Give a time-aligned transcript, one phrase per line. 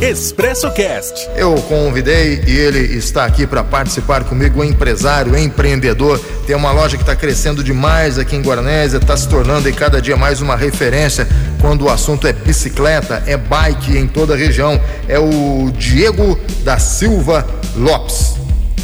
[0.00, 1.28] Expresso Cast.
[1.36, 6.18] Eu convidei e ele está aqui para participar comigo, um empresário, empreendedor.
[6.46, 10.00] Tem uma loja que está crescendo demais aqui em Guaranésia, está se tornando e cada
[10.00, 11.28] dia mais uma referência
[11.60, 14.80] quando o assunto é bicicleta, é bike em toda a região.
[15.06, 17.46] É o Diego da Silva
[17.76, 18.36] Lopes.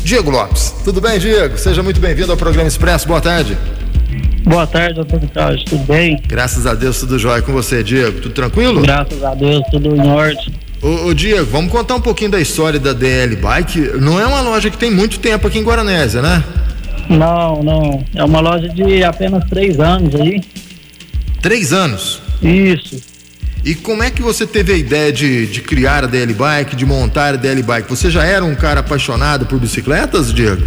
[0.05, 0.75] Diego Lopes.
[0.85, 1.57] Tudo bem, Diego?
[1.57, 3.09] Seja muito bem-vindo ao programa Expresso.
[3.09, 3.57] Boa tarde.
[4.45, 5.65] Boa tarde, Antônio Carlos.
[5.65, 6.23] Tudo bem?
[6.29, 8.21] Graças a Deus, tudo jóia com você, Diego.
[8.21, 8.83] Tudo tranquilo?
[8.83, 10.55] Graças a Deus, tudo em ordem.
[10.83, 13.81] Ô, ô, Diego, vamos contar um pouquinho da história da DL Bike.
[14.01, 16.45] Não é uma loja que tem muito tempo aqui em Guaranésia, né?
[17.09, 18.05] Não, não.
[18.15, 20.43] É uma loja de apenas três anos aí.
[21.41, 22.21] Três anos?
[22.43, 23.01] Isso.
[23.65, 26.87] E como é que você teve a ideia de, de criar a DL Bike, de
[26.87, 27.89] montar a DL Bike?
[27.89, 30.63] Você já era um cara apaixonado por bicicletas, Diego?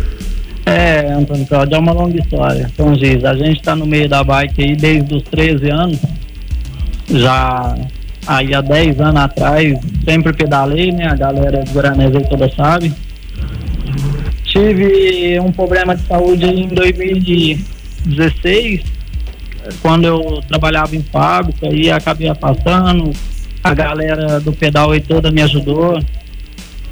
[0.66, 2.70] É, Antônio Cláudio, é uma longa história.
[2.72, 6.00] Então diz, a gente está no meio da bike aí desde os 13 anos.
[7.10, 7.76] Já
[8.28, 11.08] aí há 10 anos atrás, sempre pedalei, né?
[11.08, 12.94] A galera do Guaranés aí toda sabe.
[14.44, 18.82] Tive um problema de saúde em 2016,
[19.82, 23.12] quando eu trabalhava em fábrica e acabei afastando.
[23.62, 26.02] A galera do pedal aí toda me ajudou.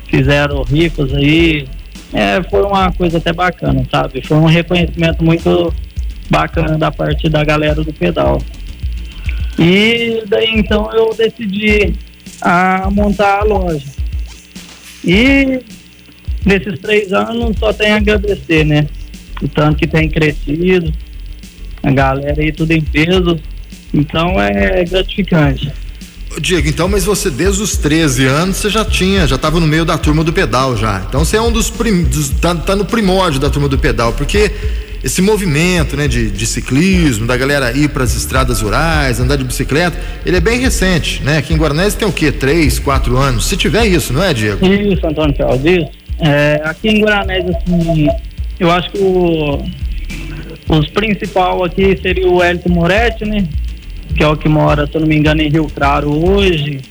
[0.09, 1.65] Fizeram rifas aí,
[2.13, 4.25] é, foi uma coisa até bacana, sabe?
[4.25, 5.73] Foi um reconhecimento muito
[6.29, 8.41] bacana da parte da galera do pedal.
[9.59, 11.95] E daí então eu decidi
[12.41, 13.85] a montar a loja.
[15.03, 15.59] E
[16.45, 18.87] nesses três anos só tenho a agradecer, né?
[19.41, 20.91] O tanto que tem crescido,
[21.83, 23.39] a galera aí tudo em peso.
[23.93, 25.71] Então é gratificante.
[26.39, 29.83] Diego, então, mas você desde os 13 anos você já tinha, já estava no meio
[29.83, 31.03] da turma do pedal já.
[31.07, 34.13] Então você é um dos, prim, dos tá, tá, no primórdio da turma do pedal,
[34.13, 34.51] porque
[35.03, 39.43] esse movimento, né, de, de ciclismo, da galera ir para as estradas rurais, andar de
[39.43, 41.37] bicicleta, ele é bem recente, né?
[41.37, 42.31] Aqui em Guaranés tem o quê?
[42.31, 43.47] Três, quatro anos.
[43.47, 44.65] Se tiver isso, não é, Diego?
[44.65, 45.89] Isso, Antônio Carlos, isso.
[46.19, 48.07] É, aqui em Guaranés, assim,
[48.59, 49.63] eu acho que o,
[50.69, 53.47] os principal aqui seria o Hélio Moretti, né?
[54.17, 56.81] que é o que mora, se eu não me engano, em Rio Claro hoje.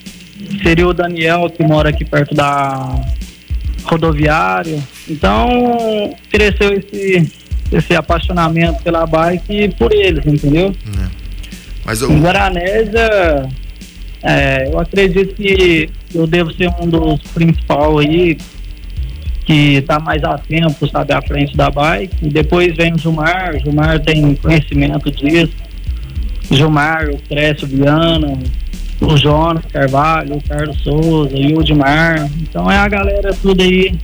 [0.63, 3.03] Seria o Daniel, que mora aqui perto da
[3.85, 4.79] rodoviária.
[5.09, 7.29] Então, cresceu esse,
[7.73, 10.75] esse apaixonamento pela bike por eles, entendeu?
[10.99, 11.09] É.
[11.85, 12.11] Mas eu...
[12.11, 13.49] Em Guaranésia,
[14.23, 18.39] é, eu acredito que eu devo ser um dos principais aí,
[19.45, 22.17] que está mais a tempo, sabe, à frente da bike.
[22.23, 25.55] E depois vem o Gilmar, o Gilmar tem conhecimento disso.
[26.51, 28.37] Gilmar, o Crécio Viana,
[29.01, 32.29] o Jonas Carvalho, o Carlos Souza, o Udmar.
[32.41, 33.95] Então é a galera tudo aí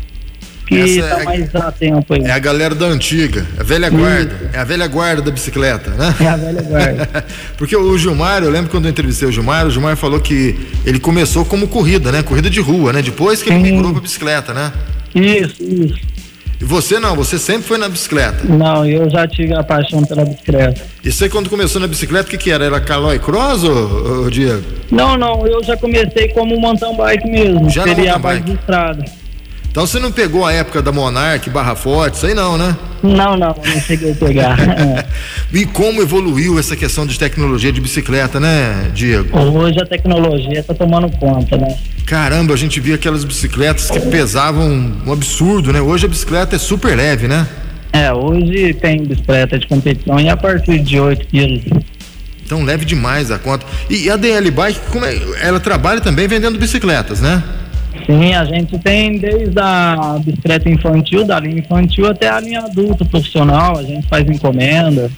[0.67, 2.23] que está é mais a tempo aí.
[2.23, 4.35] É a galera da antiga, a velha guarda.
[4.35, 4.57] Isso.
[4.57, 6.15] É a velha guarda da bicicleta, né?
[6.21, 7.25] É a velha guarda.
[7.57, 10.99] Porque o Gilmar, eu lembro quando eu entrevistei o Gilmar, o Gilmar falou que ele
[10.99, 12.23] começou como corrida, né?
[12.23, 13.03] Corrida de rua, né?
[13.03, 13.57] Depois que Sim.
[13.57, 14.73] ele migrou para bicicleta, né?
[15.15, 16.13] Isso, isso.
[16.61, 18.45] E você não, você sempre foi na bicicleta?
[18.45, 20.81] Não, eu já tive a paixão pela bicicleta.
[21.05, 22.65] E você quando começou na bicicleta, o que, que era?
[22.65, 24.63] Era Calói Cross ou, ou Diego?
[24.89, 27.69] Não, não, eu já comecei como mountain bike mesmo.
[27.69, 29.05] Já Seria a bike de estrada.
[29.73, 32.77] Então você não pegou a época da Monarch, Barra Forte, isso aí não, né?
[33.03, 34.59] Não, não, não cheguei a pegar.
[35.51, 39.35] e como evoluiu essa questão de tecnologia de bicicleta, né, Diego?
[39.35, 41.75] Hoje a tecnologia está tomando conta, né?
[42.05, 45.81] Caramba, a gente via aquelas bicicletas que pesavam um absurdo, né?
[45.81, 47.49] Hoje a bicicleta é super leve, né?
[47.95, 51.65] É, hoje tem bicicleta de competição e a partir de 8 quilos.
[52.45, 53.65] Então leve demais a conta.
[53.89, 57.43] E a DL Bike, como é, ela trabalha também vendendo bicicletas, né?
[58.07, 63.05] Sim, a gente tem desde a bicicleta infantil, da linha infantil até a linha adulta
[63.05, 65.11] profissional, a gente faz encomenda.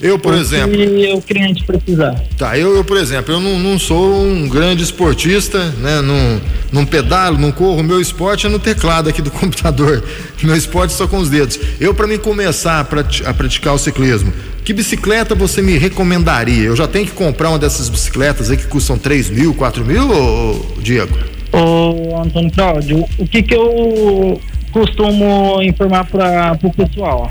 [0.00, 0.74] Eu, por exemplo.
[0.76, 2.14] Se o cliente precisar.
[2.36, 6.02] Tá, eu, eu por exemplo, eu não, não, sou um grande esportista, né?
[6.02, 7.82] Não, não pedalo, não corro.
[7.82, 10.04] Meu esporte é no teclado aqui do computador.
[10.42, 11.58] Meu esporte é só com os dedos.
[11.80, 14.30] Eu, para mim começar a, a praticar o ciclismo,
[14.62, 16.64] que bicicleta você me recomendaria?
[16.64, 20.10] Eu já tenho que comprar uma dessas bicicletas aí que custam 3 mil, 4 mil,
[20.10, 21.16] ô, Diego?
[21.54, 24.40] Ô, Antônio Cláudio, o que que eu
[24.72, 27.30] costumo informar para o pessoal?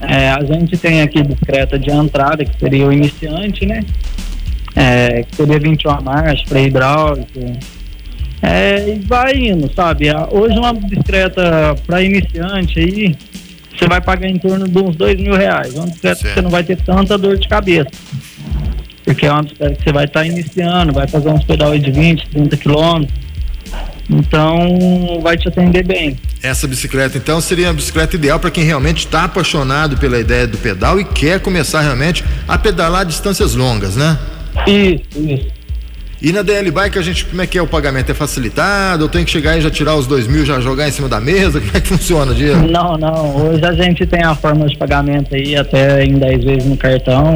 [0.00, 3.80] É, a gente tem aqui bicicleta de entrada, que seria o iniciante, né?
[4.76, 7.26] É, que seria 21 marchas para hidráulico.
[8.40, 10.06] É, e vai indo, sabe?
[10.30, 13.16] Hoje uma bicicleta para iniciante aí,
[13.76, 15.74] você vai pagar em torno de uns dois mil reais.
[15.74, 16.28] Uma bicicleta certo.
[16.28, 17.90] que você não vai ter tanta dor de cabeça.
[19.04, 21.90] Porque é uma bicicleta que você vai estar tá iniciando, vai fazer uns pedais de
[21.90, 23.23] 20, 30 quilômetros.
[24.08, 26.16] Então, vai te atender bem.
[26.42, 30.58] Essa bicicleta, então, seria a bicicleta ideal para quem realmente está apaixonado pela ideia do
[30.58, 34.18] pedal e quer começar realmente a pedalar distâncias longas, né?
[34.66, 35.64] Isso, isso.
[36.24, 38.10] E na DL Bike a gente, como é que é o pagamento?
[38.10, 39.04] É facilitado?
[39.04, 41.20] Eu tenho que chegar e já tirar os dois mil, já jogar em cima da
[41.20, 41.60] mesa?
[41.60, 42.66] Como é que funciona, Diego?
[42.66, 43.36] Não, não.
[43.36, 47.34] Hoje a gente tem a forma de pagamento aí até em 10 vezes no cartão.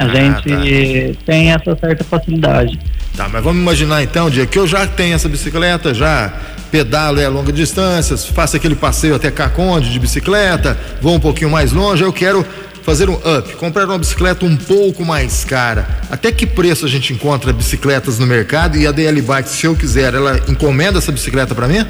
[0.00, 1.22] A ah, gente tá.
[1.26, 2.80] tem essa certa facilidade.
[3.14, 6.32] Tá, mas vamos imaginar então, Diego, que eu já tenho essa bicicleta, já
[6.70, 11.50] pedalo é a longa distâncias, faço aquele passeio até Caconde de bicicleta, vou um pouquinho
[11.50, 12.46] mais longe, eu quero
[12.82, 15.86] fazer um up, comprar uma bicicleta um pouco mais cara.
[16.10, 19.76] Até que preço a gente encontra bicicletas no mercado e a DL Bike, se eu
[19.76, 21.84] quiser, ela encomenda essa bicicleta para mim?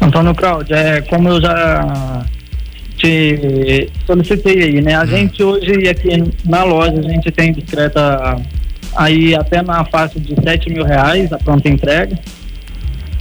[0.00, 2.24] Antônio Cláudio, é, como eu já
[2.96, 4.94] te solicitei aí, né?
[4.94, 5.06] A hum.
[5.06, 6.08] gente hoje aqui
[6.44, 8.36] na loja, a gente tem bicicleta
[8.96, 12.18] aí até na faixa de 7 mil reais, a pronta entrega.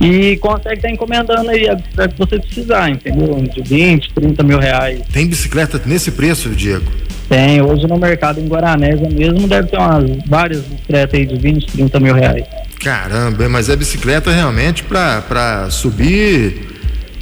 [0.02, 3.36] E consegue estar encomendando aí a bicicleta que você precisar, entendeu?
[3.36, 5.02] De 20, 30 mil reais.
[5.12, 6.92] Tem bicicleta nesse preço, Diego?
[7.30, 11.68] Tem, hoje no mercado em Guaranésia mesmo deve ter umas várias bicicletas aí de 20,
[11.68, 12.44] 30 mil reais.
[12.80, 16.68] Caramba, mas é bicicleta realmente para subir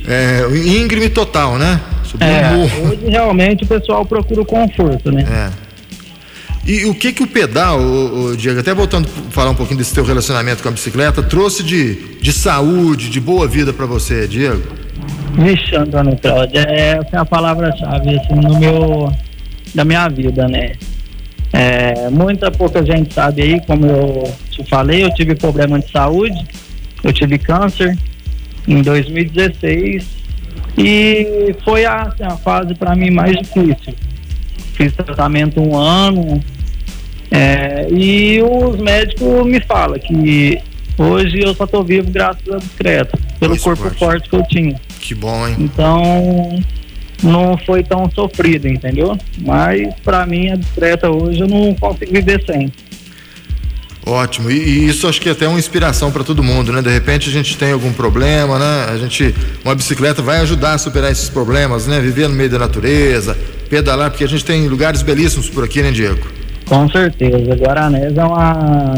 [0.07, 1.79] é, íngreme total, né?
[2.11, 5.25] Subir é, hoje realmente o pessoal procura o conforto, né?
[5.29, 5.71] É.
[6.65, 9.79] E o que que o pedal, o, o, Diego, até voltando a falar um pouquinho
[9.79, 14.27] desse teu relacionamento com a bicicleta, trouxe de, de saúde, de boa vida para você,
[14.27, 14.61] Diego?
[15.33, 19.11] Vixe, Antônio Cláudio, é, essa é a palavra-chave assim, no meu,
[19.73, 20.73] da minha vida, né?
[21.53, 26.45] É, muita pouca gente sabe aí, como eu te falei, eu tive problema de saúde,
[27.03, 27.97] eu tive câncer
[28.67, 30.20] em 2016
[30.77, 33.93] e foi a, assim, a fase para mim mais difícil
[34.81, 36.41] fiz tratamento um ano.
[37.29, 40.59] É, e os médicos me falam que
[40.97, 43.99] hoje eu só estou vivo graças à bicicleta, pelo corpo forte.
[43.99, 44.75] forte que eu tinha.
[44.99, 45.55] Que bom, hein?
[45.59, 46.59] Então
[47.23, 49.17] não foi tão sofrido, entendeu?
[49.39, 52.71] Mas para mim a bicicleta hoje eu não consigo viver sem.
[54.11, 56.81] Ótimo, e, e, isso acho que é até uma inspiração para todo mundo, né?
[56.81, 58.87] De repente a gente tem algum problema, né?
[58.89, 61.97] A gente, uma bicicleta vai ajudar a superar esses problemas, né?
[62.01, 63.37] Viver no meio da natureza,
[63.69, 66.27] pedalar, porque a gente tem lugares belíssimos por aqui, né, Diego?
[66.67, 68.93] Com certeza, Guaranés é uma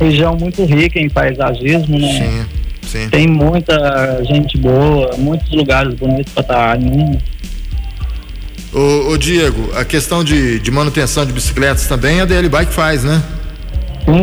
[0.00, 2.12] região muito rica em paisagismo, né?
[2.12, 2.46] Sim,
[2.86, 3.08] sim.
[3.08, 7.18] Tem muita gente boa, muitos lugares bonitos para estar indo.
[8.72, 13.02] Ô, ô, Diego, a questão de, de manutenção de bicicletas também a DL Bike faz,
[13.02, 13.20] né?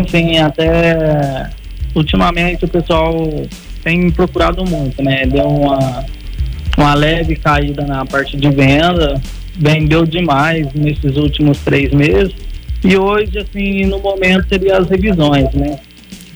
[0.10, 1.50] Sim, até
[1.96, 3.14] ultimamente o pessoal
[3.84, 5.26] tem procurado muito, né?
[5.26, 6.06] Deu uma,
[6.78, 9.20] uma leve caída na parte de venda,
[9.58, 12.34] vendeu demais nesses últimos três meses.
[12.84, 15.80] E hoje, assim, no momento seria as revisões, né?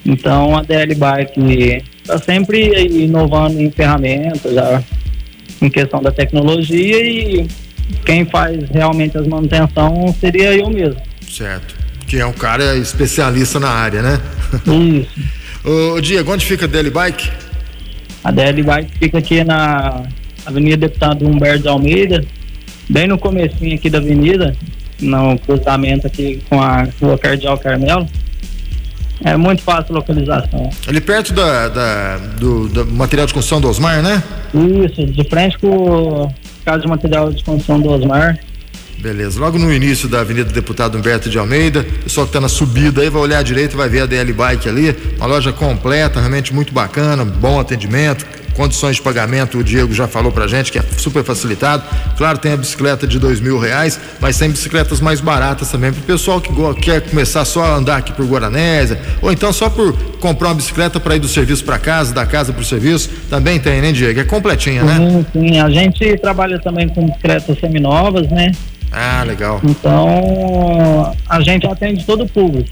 [0.05, 2.71] Então a DL Bike está sempre
[3.03, 4.83] inovando em ferramentas, já
[5.61, 7.47] em questão da tecnologia e
[8.05, 11.01] quem faz realmente as manutenção seria eu mesmo.
[11.27, 11.84] Certo
[12.15, 14.21] que é um cara especialista na área, né?
[14.65, 15.19] Isso.
[15.67, 17.29] Ô, Diego, onde fica a DL Bike?
[18.23, 20.03] A DL Bike fica aqui na
[20.45, 22.23] Avenida Deputado Humberto de Almeida,
[22.87, 24.55] bem no comecinho aqui da avenida,
[24.97, 28.07] no cruzamento aqui com a Rua Cardeal Carmelo.
[29.21, 30.69] É muito fácil a localização.
[30.87, 34.23] Ali perto da, da do, do, material de construção do Osmar, né?
[34.53, 36.33] Isso, de frente com o
[36.63, 38.39] caso de material de construção do Osmar.
[38.99, 39.39] Beleza.
[39.39, 43.01] Logo no início da Avenida Deputado Humberto de Almeida, o pessoal que está na subida
[43.01, 44.95] aí vai olhar à direita vai ver a DL Bike ali.
[45.17, 48.25] Uma loja completa, realmente muito bacana, bom atendimento,
[48.55, 51.83] condições de pagamento, o Diego já falou pra gente que é super facilitado.
[52.17, 55.99] Claro, tem a bicicleta de dois mil reais, mas tem bicicletas mais baratas também para
[55.99, 59.93] o pessoal que quer começar só a andar aqui por Guaranésia, ou então só por
[60.19, 63.59] comprar uma bicicleta para ir do serviço para casa, da casa para o serviço, também
[63.59, 64.19] tem, né, Diego?
[64.19, 64.95] É completinha, né?
[64.97, 65.59] Sim, sim.
[65.59, 68.51] A gente trabalha também com bicicletas seminovas, né?
[68.95, 69.59] Ah, legal.
[69.61, 72.69] Então, a gente atende todo o público.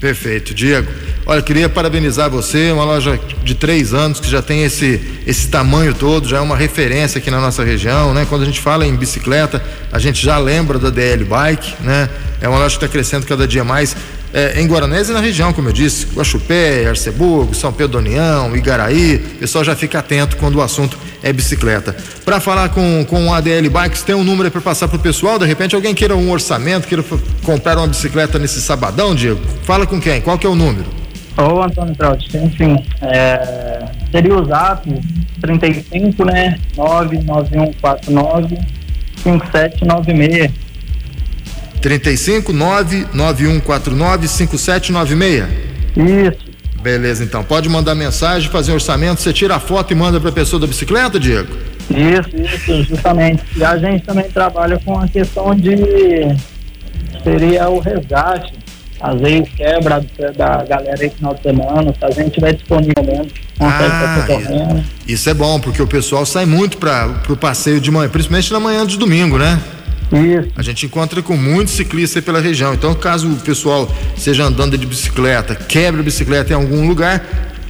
[0.00, 0.90] Perfeito, Diego.
[1.26, 5.92] Olha, queria parabenizar você, uma loja de três anos que já tem esse, esse tamanho
[5.92, 8.24] todo, já é uma referência aqui na nossa região, né?
[8.26, 12.08] Quando a gente fala em bicicleta, a gente já lembra da DL Bike, né?
[12.40, 13.94] É uma loja que está crescendo cada dia mais
[14.38, 18.56] é, em Guaranés e na região, como eu disse, Guaxupé, Arceburgo, São Pedro do União,
[18.56, 21.96] Igaraí, o pessoal já fica atento quando o assunto é bicicleta.
[22.24, 25.40] Para falar com, com o ADL Bikes, tem um número para passar para o pessoal,
[25.40, 27.04] de repente alguém queira um orçamento, queira
[27.42, 30.86] comprar uma bicicleta nesse sabadão, Diego, fala com quem, qual que é o número?
[31.36, 34.88] Ô Antônio Traut, enfim, é, seria o zap
[35.40, 38.56] 35, né, 99149
[39.24, 40.67] 5796
[41.80, 45.44] 35 99149 5796.
[45.96, 46.48] Isso.
[46.80, 47.42] Beleza, então.
[47.42, 50.60] Pode mandar mensagem, fazer um orçamento, você tira a foto e manda para a pessoa
[50.60, 51.56] da bicicleta, Diego?
[51.90, 53.42] Isso, isso, justamente.
[53.56, 55.76] E a gente também trabalha com a questão de
[57.22, 58.52] seria o resgate.
[59.00, 60.04] às vezes quebra
[60.36, 64.84] da galera aí final de semana, se a gente mesmo, consegue ah, correndo.
[65.06, 68.60] Isso é bom, porque o pessoal sai muito para o passeio de manhã, principalmente na
[68.60, 69.60] manhã de domingo, né?
[70.12, 70.48] Isso.
[70.56, 72.72] A gente encontra com muitos ciclistas pela região.
[72.74, 77.24] Então, caso o pessoal seja andando de bicicleta, quebre a bicicleta em algum lugar,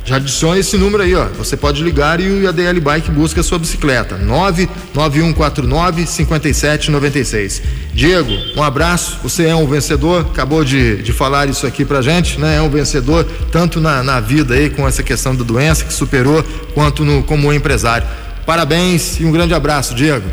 [0.08, 1.26] já adicione esse número aí, ó.
[1.36, 4.16] Você pode ligar e o ADL Bike busca a sua bicicleta.
[4.16, 7.62] 99149 5796.
[7.92, 9.18] Diego, um abraço.
[9.22, 12.56] Você é um vencedor, acabou de, de falar isso aqui pra gente, né?
[12.56, 16.42] É um vencedor tanto na, na vida aí com essa questão da doença que superou,
[16.72, 18.08] quanto no, como empresário.
[18.46, 20.24] Parabéns e um grande abraço, Diego.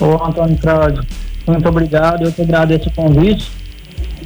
[0.00, 1.04] Ô, Antônio Cláudio,
[1.46, 2.24] muito obrigado.
[2.24, 3.50] Eu que agradeço o convite.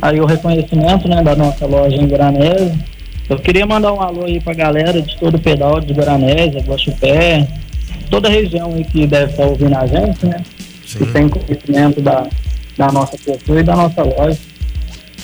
[0.03, 2.79] Aí o reconhecimento, né, da nossa loja em Granese
[3.29, 7.49] eu queria mandar um alô aí pra galera de todo o pedal de Guaranésia, Guaxupé,
[8.11, 10.43] toda a região aí que deve estar ouvindo a gente, né?
[10.87, 10.99] Sim.
[10.99, 12.27] Que tem conhecimento da,
[12.77, 14.39] da nossa pessoa e da nossa loja.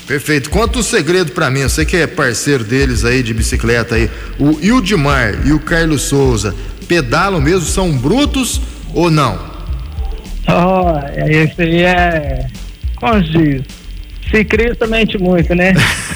[0.06, 0.49] Perfeito.
[0.49, 1.62] Conta um segredo para mim.
[1.62, 4.11] Você que é parceiro deles aí de bicicleta aí.
[4.38, 6.54] O Ildimar e o Carlos Souza
[6.88, 7.66] pedalam mesmo?
[7.66, 8.62] São brutos
[8.94, 9.50] ou não?
[10.52, 12.47] Oh, esse aí é.
[12.97, 13.62] Como diz?
[14.30, 15.75] Se Cristo mente muito, né?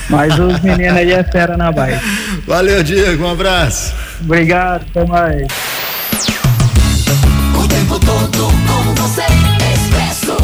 [0.09, 2.01] Mas os meninos aí é fera na bike.
[2.47, 3.25] Valeu, Diego.
[3.25, 3.95] Um abraço.
[4.21, 5.47] Obrigado, até mais.
[7.57, 9.23] O tempo todo com você,
[9.75, 10.37] Expresso.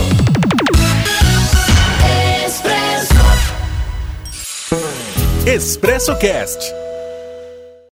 [2.46, 3.14] Expresso.
[5.46, 6.79] Expresso Cast